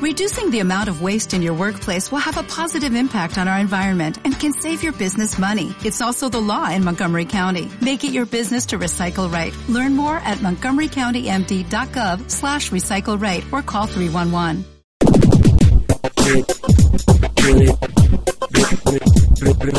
[0.00, 3.58] Reducing the amount of waste in your workplace will have a positive impact on our
[3.58, 5.74] environment and can save your business money.
[5.84, 7.68] It's also the law in Montgomery County.
[7.80, 9.52] Make it your business to recycle right.
[9.68, 14.64] Learn more at montgomerycountymd.gov slash recycle right or call 311.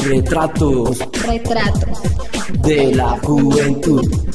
[0.03, 1.99] Retratos Retratos.
[2.61, 4.28] de la juventud.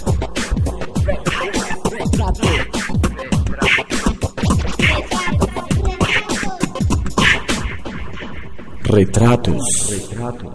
[8.95, 9.91] Retratos.
[9.91, 10.55] Retratos.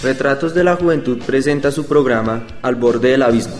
[0.00, 3.56] Retratos de la Juventud presenta su programa Al borde del abismo.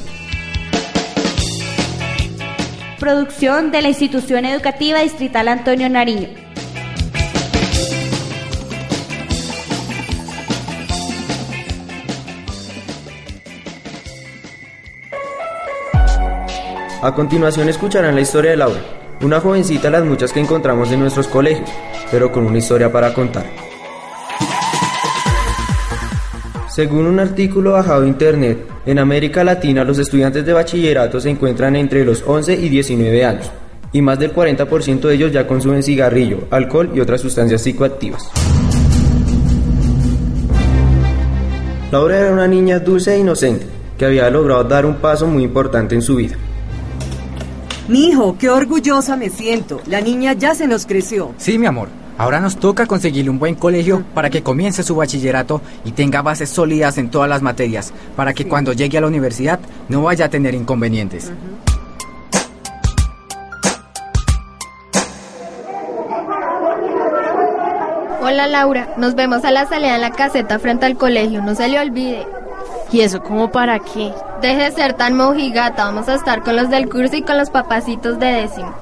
[3.00, 6.28] Producción de la Institución Educativa Distrital Antonio Nariño.
[17.02, 21.26] A continuación escucharán la historia de Laura, una jovencita las muchas que encontramos en nuestros
[21.26, 21.68] colegios,
[22.10, 23.46] pero con una historia para contar.
[26.68, 31.74] Según un artículo bajado de internet, en América Latina los estudiantes de bachillerato se encuentran
[31.74, 33.50] entre los 11 y 19 años,
[33.92, 38.30] y más del 40% de ellos ya consumen cigarrillo, alcohol y otras sustancias psicoactivas.
[41.90, 43.66] Laura era una niña dulce e inocente,
[43.96, 46.36] que había logrado dar un paso muy importante en su vida.
[47.88, 49.80] Mijo, qué orgullosa me siento.
[49.86, 51.32] La niña ya se nos creció.
[51.38, 51.88] Sí, mi amor.
[52.18, 56.50] Ahora nos toca conseguirle un buen colegio para que comience su bachillerato y tenga bases
[56.50, 60.28] sólidas en todas las materias, para que cuando llegue a la universidad no vaya a
[60.28, 61.32] tener inconvenientes.
[68.20, 71.68] Hola Laura, nos vemos a la salida en la caseta frente al colegio, no se
[71.68, 72.26] le olvide.
[72.90, 74.12] ¿Y eso como para qué?
[74.40, 77.50] Deje de ser tan mojigata, vamos a estar con los del curso y con los
[77.50, 78.74] papacitos de décimo.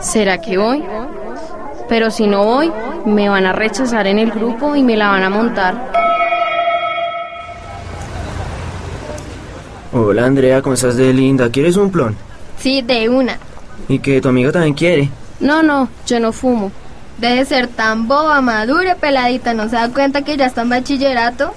[0.00, 0.82] ¿Será que voy?
[1.88, 2.72] Pero si no voy,
[3.04, 5.92] me van a rechazar en el grupo y me la van a montar.
[9.92, 11.50] Hola Andrea, ¿cómo estás de linda?
[11.50, 12.16] ¿Quieres un plon?
[12.58, 13.36] Sí, de una.
[13.88, 15.10] Y que tu amiga también quiere.
[15.38, 16.72] No, no, yo no fumo.
[17.18, 20.70] Deje de ser tan boba, madura, peladita, ¿no se da cuenta que ya está en
[20.70, 21.54] bachillerato?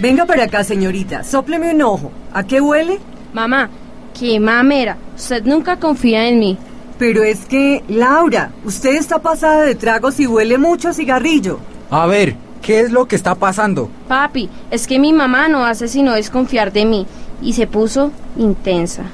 [0.00, 1.22] Venga para acá, señorita.
[1.22, 2.10] Sópleme un ojo.
[2.32, 2.98] ¿A qué huele?
[3.32, 3.70] Mamá,
[4.18, 4.96] qué mamera.
[5.16, 6.58] Usted nunca confía en mí.
[6.98, 11.58] Pero es que, Laura, usted está pasada de tragos y huele mucho a cigarrillo.
[11.90, 13.88] A ver, ¿qué es lo que está pasando?
[14.08, 17.06] Papi, es que mi mamá no hace sino desconfiar de mí
[17.42, 19.04] y se puso intensa.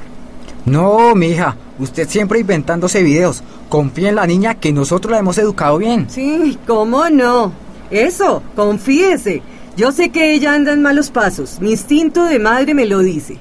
[0.64, 3.42] No, mija, usted siempre inventándose videos.
[3.68, 6.06] Confía en la niña que nosotros la hemos educado bien.
[6.10, 7.52] Sí, ¿cómo no?
[7.90, 9.42] Eso, confíese.
[9.76, 11.60] Yo sé que ella anda en malos pasos.
[11.60, 13.38] Mi instinto de madre me lo dice.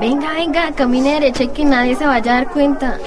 [0.00, 2.98] Venga, venga, camine derecha y que nadie se vaya a dar cuenta.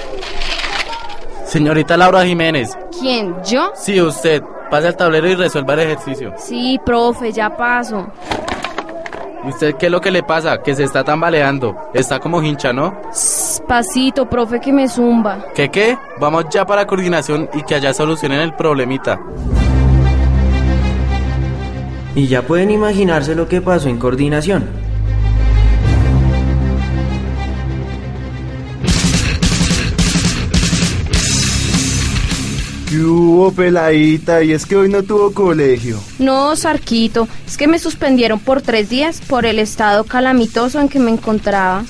[1.44, 2.70] Señorita Laura Jiménez.
[2.98, 3.34] ¿Quién?
[3.44, 3.72] ¿Yo?
[3.74, 4.42] Sí, usted.
[4.70, 6.34] Pase al tablero y resuelva el ejercicio.
[6.38, 8.06] Sí, profe, ya paso.
[9.44, 10.62] ¿Y usted qué es lo que le pasa?
[10.62, 11.76] Que se está tambaleando.
[11.92, 12.96] Está como hincha, ¿no?
[13.68, 15.46] Pasito, profe, que me zumba.
[15.54, 15.98] ¿Qué qué?
[16.18, 19.20] Vamos ya para coordinación y que allá solucionen el problemita.
[22.14, 24.83] Y ya pueden imaginarse lo que pasó en coordinación.
[32.94, 34.44] ¿Qué hubo, peladita?
[34.44, 35.98] Y es que hoy no tuvo colegio.
[36.20, 41.00] No, Sarquito, es que me suspendieron por tres días por el estado calamitoso en que
[41.00, 41.84] me encontraba.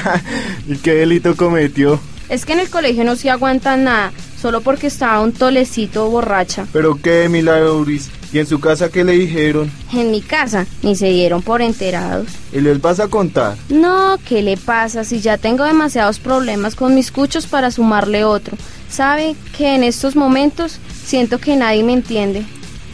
[0.68, 1.98] ¿Y qué delito cometió?
[2.34, 4.12] Es que en el colegio no se aguantan nada,
[4.42, 6.66] solo porque estaba un tolecito borracha.
[6.72, 8.10] ¿Pero qué, Milagris?
[8.32, 9.70] ¿Y en su casa qué le dijeron?
[9.92, 12.26] En mi casa, ni se dieron por enterados.
[12.52, 13.56] ¿Y les vas a contar?
[13.68, 18.56] No, ¿qué le pasa si ya tengo demasiados problemas con mis cuchos para sumarle otro?
[18.90, 22.44] ¿Sabe que en estos momentos siento que nadie me entiende?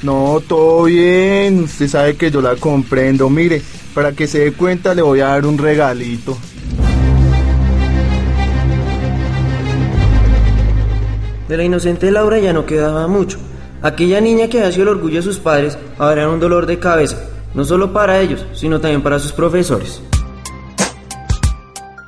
[0.03, 1.65] No, todo bien.
[1.65, 3.31] Usted sabe que yo la comprendo.
[3.31, 3.62] Mire,
[3.94, 6.37] para que se dé cuenta le voy a dar un regalito.
[11.50, 13.37] De la inocente Laura ya no quedaba mucho.
[13.82, 17.19] Aquella niña que había sido el orgullo de sus padres ahora un dolor de cabeza,
[17.55, 20.00] no solo para ellos, sino también para sus profesores.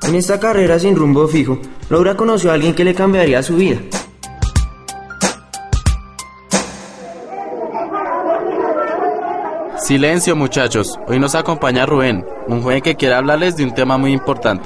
[0.07, 1.59] En esta carrera sin rumbo fijo,
[1.89, 3.81] Laura conoció a alguien que le cambiaría su vida.
[9.75, 14.13] Silencio muchachos, hoy nos acompaña Rubén, un joven que quiere hablarles de un tema muy
[14.13, 14.65] importante.